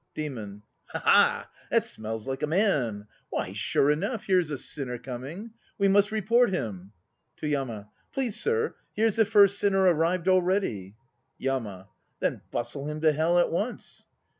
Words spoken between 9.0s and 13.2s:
the first sinner arrived already! YAMA. Then bustle him to